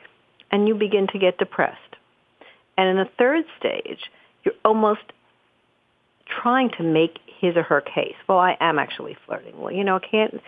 [0.50, 1.78] and you begin to get depressed.
[2.76, 4.00] And in the third stage,
[4.44, 5.00] you're almost
[6.26, 8.16] trying to make his or her case.
[8.28, 9.58] Well, I am actually flirting.
[9.58, 10.40] Well, you know, can't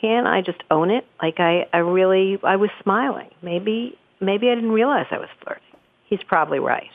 [0.00, 1.04] can I just own it?
[1.20, 3.28] Like I, I really, I was smiling.
[3.42, 5.62] Maybe, maybe I didn't realize I was flirting.
[6.04, 6.90] He's probably right.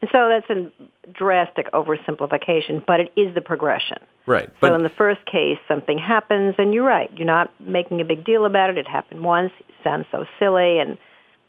[0.00, 0.70] And so that's a
[1.12, 3.98] drastic oversimplification, but it is the progression.
[4.26, 4.48] Right.
[4.60, 7.10] But so in the first case, something happens, and you're right.
[7.16, 8.78] You're not making a big deal about it.
[8.78, 9.52] It happened once.
[9.60, 10.92] It sounds so silly, and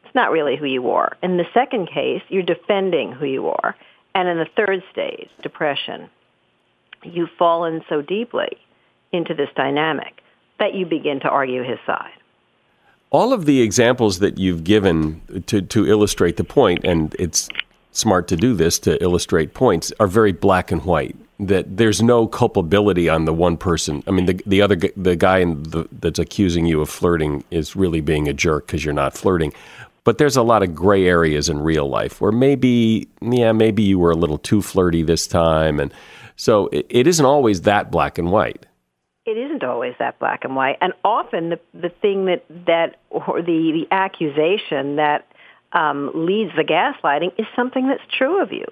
[0.03, 1.15] it's not really who you are.
[1.23, 3.75] In the second case, you're defending who you are.
[4.13, 6.09] And in the third stage, depression,
[7.03, 8.57] you've fallen so deeply
[9.13, 10.21] into this dynamic
[10.59, 12.11] that you begin to argue his side.
[13.09, 17.49] All of the examples that you've given to, to illustrate the point, and it's
[17.91, 21.15] smart to do this to illustrate points, are very black and white.
[21.39, 24.03] That there's no culpability on the one person.
[24.05, 27.99] I mean, the the other the guy the, that's accusing you of flirting is really
[28.01, 29.51] being a jerk because you're not flirting.
[30.03, 33.99] But there's a lot of gray areas in real life where maybe, yeah, maybe you
[33.99, 35.93] were a little too flirty this time, and
[36.35, 38.65] so it, it isn't always that black and white.
[39.25, 43.41] It isn't always that black and white, and often the the thing that that or
[43.41, 45.27] the the accusation that
[45.73, 48.65] um, leads the gaslighting is something that's true of you.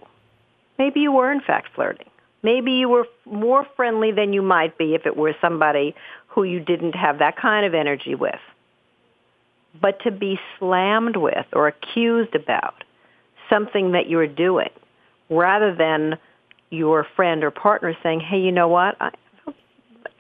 [0.78, 2.10] Maybe you were in fact flirting.
[2.42, 5.94] Maybe you were more friendly than you might be if it were somebody
[6.28, 8.40] who you didn't have that kind of energy with.
[9.80, 12.84] But to be slammed with or accused about
[13.50, 14.70] something that you're doing
[15.30, 16.18] rather than
[16.70, 18.96] your friend or partner saying, hey, you know what?
[19.02, 19.12] I,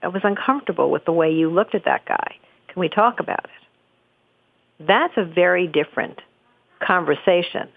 [0.03, 2.35] I was uncomfortable with the way you looked at that guy.
[2.67, 4.85] Can we talk about it?
[4.87, 6.19] That's a very different
[6.79, 7.69] conversation.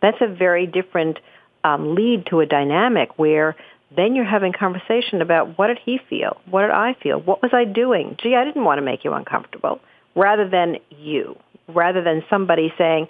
[0.00, 1.18] That's a very different
[1.64, 3.56] um, lead to a dynamic where
[3.96, 6.36] then you're having conversation about what did he feel?
[6.50, 7.20] What did I feel?
[7.20, 8.16] What was I doing?
[8.22, 9.80] Gee, I didn't want to make you uncomfortable.
[10.14, 11.36] Rather than you,
[11.68, 13.08] rather than somebody saying,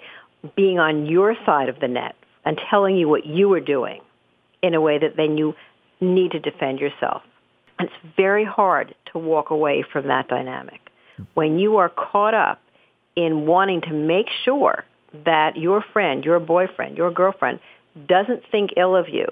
[0.55, 2.15] being on your side of the net
[2.45, 4.01] and telling you what you were doing
[4.61, 5.53] in a way that then you
[5.99, 7.23] need to defend yourself.
[7.77, 10.79] And it's very hard to walk away from that dynamic.
[11.33, 12.61] When you are caught up
[13.15, 14.85] in wanting to make sure
[15.25, 17.59] that your friend, your boyfriend, your girlfriend
[18.07, 19.25] doesn't think ill of you,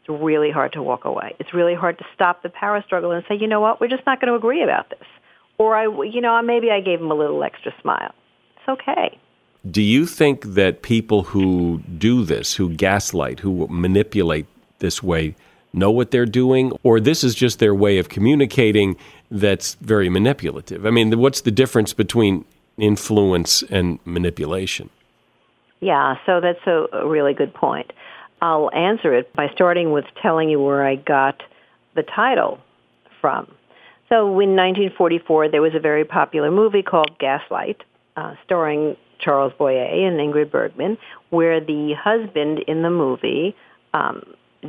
[0.00, 1.34] it's really hard to walk away.
[1.38, 4.06] It's really hard to stop the power struggle and say, you know what, we're just
[4.06, 5.06] not going to agree about this.
[5.58, 8.12] Or I, you know, maybe I gave him a little extra smile.
[8.56, 9.18] It's okay.
[9.70, 14.46] Do you think that people who do this, who gaslight, who manipulate
[14.80, 15.36] this way,
[15.72, 18.96] know what they're doing, or this is just their way of communicating
[19.30, 20.84] that's very manipulative?
[20.84, 22.44] I mean, what's the difference between
[22.82, 24.90] influence and manipulation.
[25.80, 27.92] Yeah, so that's a, really good point.
[28.42, 31.42] I'll answer it by starting with telling you where I got
[31.94, 32.58] the title
[33.20, 33.46] from.
[34.08, 37.82] So in 1944, there was a very popular movie called Gaslight,
[38.16, 40.98] uh, starring Charles Boyer and Ingrid Bergman,
[41.30, 43.54] where the husband in the movie
[43.94, 44.22] um,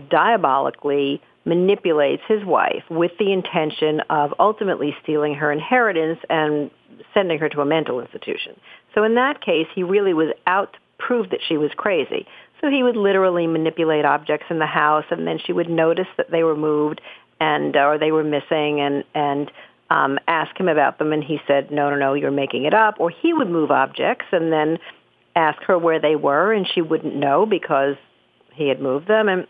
[0.09, 6.72] diabolically manipulates his wife with the intention of ultimately stealing her inheritance and
[7.14, 8.56] sending her to a mental institution.
[8.96, 12.26] So in that case, he really was out to prove that she was crazy.
[12.62, 16.32] So he would literally manipulate objects in the house, and then she would notice that
[16.32, 17.02] they were moved
[17.39, 19.52] and or they were missing, and and
[19.89, 22.96] um, ask him about them, and he said, "No, no, no, you're making it up."
[23.00, 24.80] Or he would move objects and then
[25.36, 27.96] ask her where they were, and she wouldn't know because
[28.54, 29.46] he had moved them, and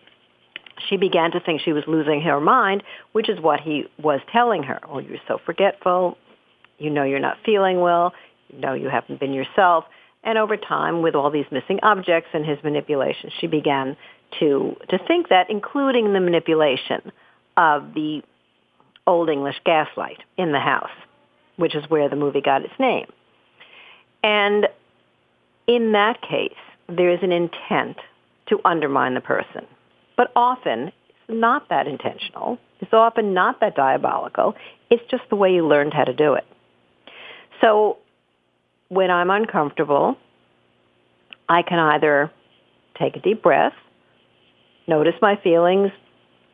[0.89, 4.63] she began to think she was losing her mind, which is what he was telling
[4.63, 4.79] her.
[4.87, 6.17] Oh, you're so forgetful.
[6.77, 8.13] You know you're not feeling well.
[8.49, 9.85] You know you haven't been yourself.
[10.23, 13.97] And over time, with all these missing objects and his manipulation, she began
[14.39, 17.11] to, to think that, including the manipulation
[17.57, 18.21] of the
[19.05, 20.89] Old English gaslight in the house,
[21.57, 23.07] which is where the movie got its name.
[24.23, 24.67] And
[25.67, 26.53] in that case,
[26.87, 27.97] there is an intent
[28.47, 29.65] to undermine the person.
[30.15, 32.59] But often, it's not that intentional.
[32.79, 34.55] It's often not that diabolical.
[34.89, 36.45] It's just the way you learned how to do it.
[37.61, 37.97] So
[38.89, 40.17] when I'm uncomfortable,
[41.47, 42.31] I can either
[42.99, 43.73] take a deep breath,
[44.87, 45.91] notice my feelings,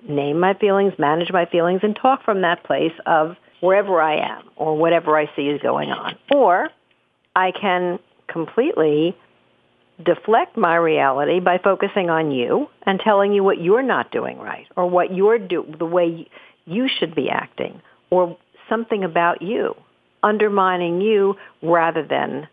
[0.08, 4.44] name my feelings, manage my feelings, and talk from that place of wherever I am
[4.56, 6.16] or whatever I see is going on.
[6.34, 6.70] Or
[7.36, 9.18] I can completely
[10.04, 14.68] deflect my reality by focusing on you and telling you what you're not doing right
[14.76, 16.28] or what you're do the way
[16.66, 18.38] you should be acting or
[18.70, 19.76] something about you
[20.24, 22.48] undermining you rather than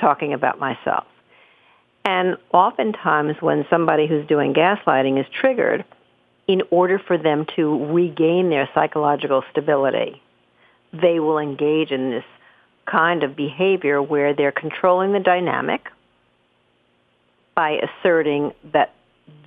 [0.00, 1.04] talking about myself.
[2.04, 5.84] And oftentimes when somebody who's doing gaslighting is triggered,
[6.48, 10.20] in order for them to regain their psychological stability,
[10.92, 12.24] they will engage in this
[12.84, 15.82] kind of behavior where they're controlling the dynamic
[17.54, 18.94] by asserting that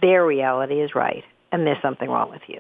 [0.02, 2.60] their reality is right and there's something wrong with you.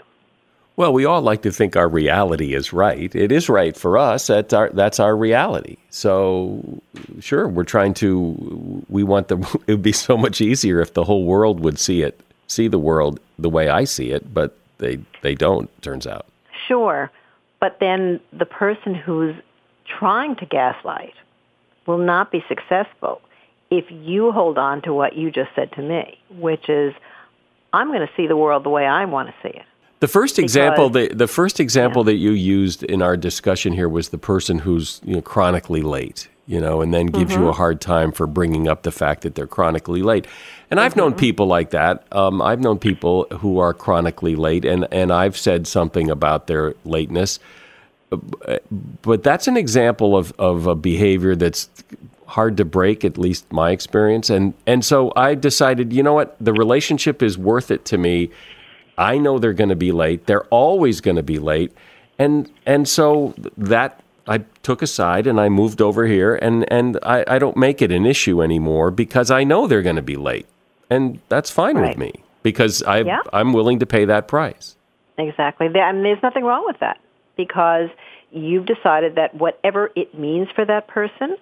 [0.77, 3.13] Well, we all like to think our reality is right.
[3.15, 4.27] It is right for us.
[4.27, 5.77] That's our that's our reality.
[5.89, 6.81] So,
[7.21, 8.83] sure, we're trying to.
[8.89, 9.37] We want the.
[9.67, 12.79] It would be so much easier if the whole world would see it, see the
[12.79, 15.69] world the way I see it, but they they don't.
[15.81, 16.25] Turns out.
[16.67, 17.09] Sure,
[17.61, 19.35] but then the person who's
[19.85, 21.13] trying to gaslight
[21.87, 23.21] will not be successful
[23.69, 26.93] if you hold on to what you just said to me, which is,
[27.73, 29.65] I'm going to see the world the way I want to see it.
[30.01, 32.11] The first example, the, the first example yeah.
[32.11, 36.27] that you used in our discussion here was the person who's you know, chronically late,
[36.47, 37.43] you know, and then gives mm-hmm.
[37.43, 40.27] you a hard time for bringing up the fact that they're chronically late.
[40.69, 40.85] And mm-hmm.
[40.85, 41.19] I've known mm-hmm.
[41.19, 42.05] people like that.
[42.11, 46.75] Um, I've known people who are chronically late, and, and I've said something about their
[46.83, 47.39] lateness.
[49.01, 51.69] But that's an example of, of a behavior that's
[52.27, 54.29] hard to break, at least my experience.
[54.29, 58.31] And, and so I decided, you know what, the relationship is worth it to me
[58.97, 60.25] I know they're going to be late.
[60.25, 61.73] They're always going to be late.
[62.17, 67.25] And and so that I took aside and I moved over here and and I,
[67.27, 70.47] I don't make it an issue anymore because I know they're going to be late.
[70.89, 71.89] And that's fine right.
[71.89, 73.19] with me because I yeah.
[73.33, 74.77] I'm willing to pay that price.
[75.17, 75.67] Exactly.
[75.67, 76.99] And there's nothing wrong with that
[77.35, 77.89] because
[78.31, 81.35] you've decided that whatever it means for that person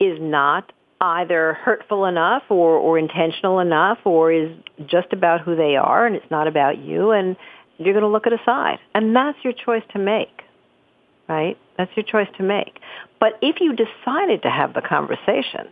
[0.00, 4.50] is not either hurtful enough or, or intentional enough or is
[4.86, 7.36] just about who they are and it's not about you and
[7.78, 8.78] you're going to look it aside.
[8.94, 10.42] And that's your choice to make,
[11.28, 11.58] right?
[11.76, 12.78] That's your choice to make.
[13.20, 15.68] But if you decided to have the conversation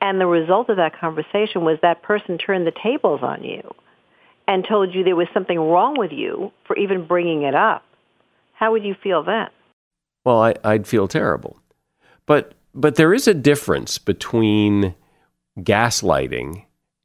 [0.00, 3.74] and the result of that conversation was that person turned the tables on you
[4.48, 7.84] and told you there was something wrong with you for even bringing it up,
[8.54, 9.48] how would you feel then?
[10.24, 11.58] Well, I, I'd feel terrible.
[12.26, 14.94] But but there is a difference between
[15.58, 16.64] gaslighting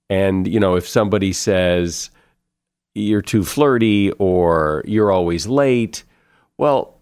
[0.10, 2.10] and, you know, if somebody says
[2.94, 6.04] you're too flirty or you're always late,
[6.58, 7.00] well,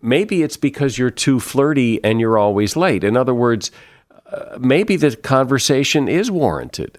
[0.00, 3.04] maybe it's because you're too flirty and you're always late.
[3.04, 3.70] In other words,
[4.26, 6.98] uh, maybe the conversation is warranted.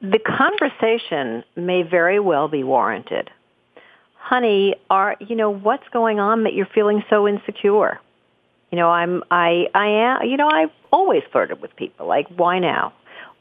[0.00, 3.30] The conversation may very well be warranted.
[4.16, 7.98] Honey, are you know what's going on that you're feeling so insecure?
[8.70, 12.06] You know, I'm I I am you know I've always flirted with people.
[12.06, 12.92] Like why now?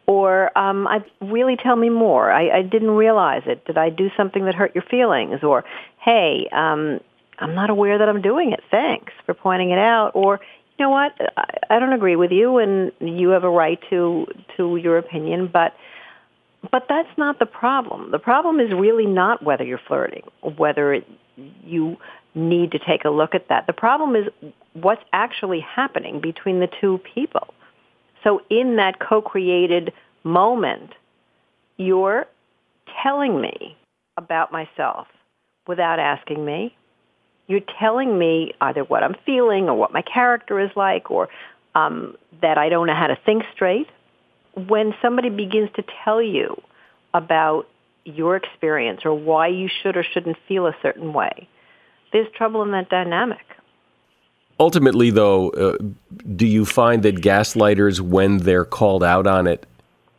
[0.06, 2.32] Or um, I really tell me more.
[2.32, 3.66] I, I didn't realize it.
[3.66, 5.44] Did I do something that hurt your feelings?
[5.44, 5.66] Or
[6.00, 7.02] hey, um,
[7.40, 8.62] I'm not aware that I'm doing it.
[8.72, 10.12] Thanks for pointing it out.
[10.16, 10.40] Or
[10.78, 11.12] You know what?
[11.36, 15.50] I, I don't agree with you, and you have a right to to your opinion,
[15.52, 15.74] but
[16.72, 18.12] but that's not the problem.
[18.12, 20.24] The problem is really not whether you're flirting,
[20.58, 21.08] whether it,
[21.64, 21.98] you
[22.36, 23.68] need to take a look at that.
[23.68, 24.28] The problem is
[24.74, 27.54] what's actually happening between the two people.
[28.24, 30.92] So in that co-created moment,
[31.78, 32.26] you're
[33.04, 33.78] telling me
[34.18, 35.08] about myself
[35.68, 36.76] without asking me.
[37.48, 41.30] You're telling me either what I'm feeling or what my character is like or
[41.76, 43.88] um, that I don't know how to think straight.
[44.56, 46.62] When somebody begins to tell you
[47.14, 47.68] about
[48.04, 51.48] your experience or why you should or shouldn't feel a certain way,
[52.12, 53.46] there's trouble in that dynamic.
[54.60, 55.78] Ultimately, though, uh,
[56.36, 59.68] do you find that gaslighters, when they're called out on it,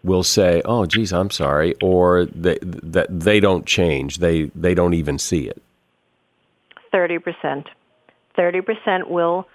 [0.04, 4.18] will say, "Oh, geez, I'm sorry," or that they, they don't change.
[4.18, 5.60] They they don't even see it.
[6.92, 7.68] Thirty percent.
[8.36, 9.48] Thirty percent will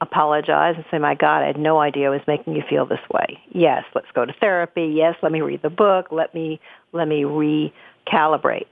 [0.00, 3.06] apologize and say, "My God, I had no idea I was making you feel this
[3.12, 4.94] way." Yes, let's go to therapy.
[4.96, 6.06] Yes, let me read the book.
[6.10, 6.58] Let me
[6.92, 8.66] let me recalibrate.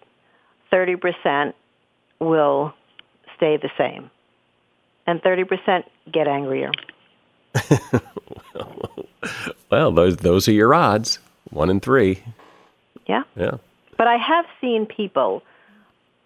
[0.71, 1.55] Thirty percent
[2.19, 2.73] will
[3.41, 4.11] stay the same,
[5.07, 6.71] and thirty percent get angrier.
[9.71, 11.19] well, those those are your odds.
[11.51, 12.23] One in three.
[13.07, 13.23] Yeah.
[13.35, 13.57] Yeah.
[13.97, 15.43] But I have seen people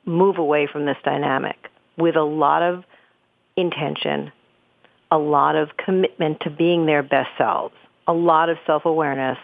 [0.05, 1.57] move away from this dynamic
[1.97, 2.85] with a lot of
[3.57, 4.33] intention,
[5.11, 7.75] a lot of commitment to being their best selves,
[8.07, 9.39] a lot of self-awareness,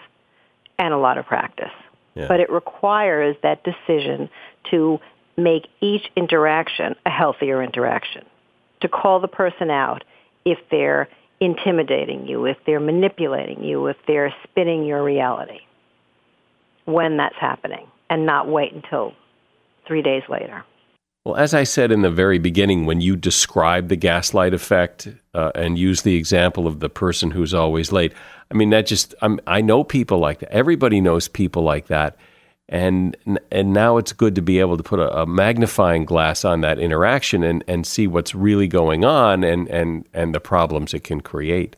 [0.79, 1.73] and a lot of practice.
[2.15, 2.27] Yeah.
[2.29, 4.29] But it requires that decision
[4.71, 4.99] to
[5.43, 8.25] make each interaction a healthier interaction,
[8.81, 10.05] to call the person out
[10.45, 11.09] if they're
[11.41, 15.61] intimidating you, if they're manipulating you, if they're spinning your reality
[16.85, 19.13] when that's happening and not wait until
[19.87, 20.65] three days later.
[21.25, 25.53] Well, as I said in the very beginning, when you describe the gaslight effect uh,
[25.55, 28.15] and use the example of the person who's always late,
[28.51, 30.51] I mean, that just, I'm, I know people like that.
[30.51, 32.17] Everybody knows people like that
[32.71, 33.17] and
[33.51, 36.79] and now it's good to be able to put a, a, magnifying glass on that
[36.79, 41.21] interaction and, and see what's really going on and, and and the problems it can
[41.21, 41.75] create.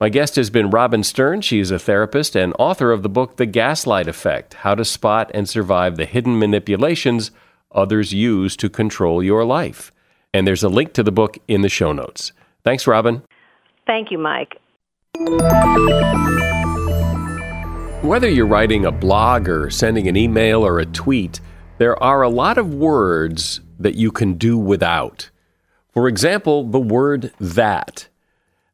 [0.00, 1.42] My guest has been Robin Stern.
[1.42, 5.28] She is a therapist and author of the book The Gaslight Effect: How to Spot
[5.34, 7.32] and Survive the Hidden Manipulations
[7.72, 9.90] Others Use to Control Your Life.
[10.32, 12.32] And there's a link to the book in the show notes.
[12.62, 13.22] Thanks, Robin.
[13.86, 14.56] Thank you, Mike.
[18.02, 21.40] Whether you're writing a blog or sending an email or a tweet,
[21.78, 25.30] there are a lot of words that you can do without.
[25.92, 28.08] For example, the word that.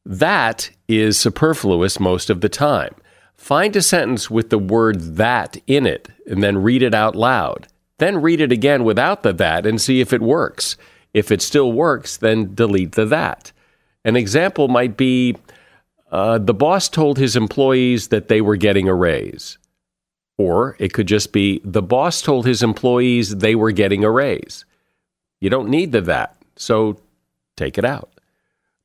[0.06, 2.94] That is superfluous most of the time.
[3.36, 7.68] Find a sentence with the word that in it and then read it out loud.
[7.98, 10.78] Then read it again without the that and see if it works.
[11.12, 13.52] If it still works, then delete the that.
[14.06, 15.36] An example might be
[16.10, 19.58] uh, the boss told his employees that they were getting a raise.
[20.36, 24.64] Or it could just be the boss told his employees they were getting a raise.
[25.40, 27.00] You don't need the that, so
[27.56, 28.10] take it out.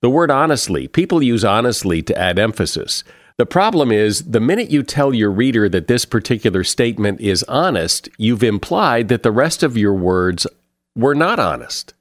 [0.01, 3.03] The word honestly, people use honestly to add emphasis.
[3.37, 8.09] The problem is, the minute you tell your reader that this particular statement is honest,
[8.17, 10.45] you've implied that the rest of your words
[10.95, 11.93] were not honest.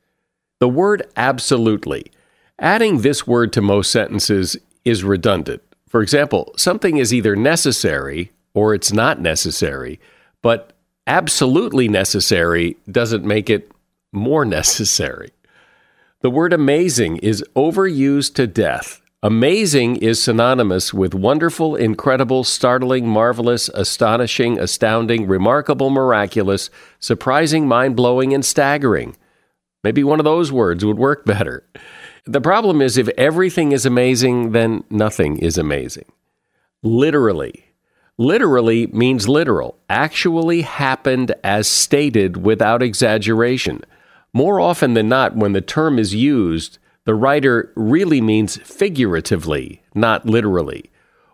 [0.59, 2.11] The word absolutely.
[2.59, 5.63] Adding this word to most sentences is redundant.
[5.89, 10.01] For example, something is either necessary or it's not necessary,
[10.41, 10.73] but
[11.07, 13.71] absolutely necessary doesn't make it
[14.13, 15.31] more necessary.
[16.21, 19.03] The word amazing is overused to death.
[19.25, 28.35] Amazing is synonymous with wonderful, incredible, startling, marvelous, astonishing, astounding, remarkable, miraculous, surprising, mind blowing,
[28.35, 29.17] and staggering.
[29.85, 31.65] Maybe one of those words would work better.
[32.25, 36.05] The problem is if everything is amazing, then nothing is amazing.
[36.83, 37.65] Literally.
[38.17, 43.83] Literally means literal, actually happened as stated without exaggeration.
[44.33, 50.25] More often than not, when the term is used, the writer really means figuratively, not
[50.25, 50.91] literally.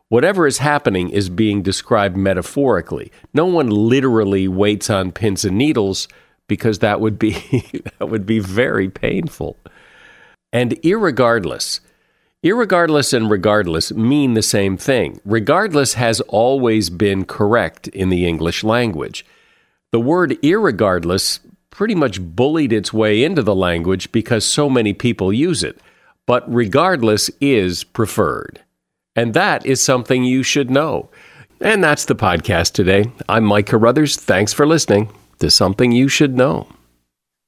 [0.09, 3.13] Whatever is happening is being described metaphorically.
[3.35, 6.09] No one literally waits on pins and needles
[6.47, 7.33] because that would be
[7.99, 9.59] that would be very painful.
[10.53, 11.81] And irregardless,
[12.43, 15.21] irregardless and regardless mean the same thing.
[15.25, 19.27] Regardless has always been correct in the English language.
[19.93, 21.41] The word irregardless
[21.71, 25.79] pretty much bullied its way into the language because so many people use it.
[26.27, 28.61] But regardless is preferred.
[29.15, 31.11] And that is something you should know.
[31.61, 33.11] And that's the podcast today.
[33.29, 34.17] I'm Mike Carruthers.
[34.17, 36.69] Thanks for listening to Something You Should Know.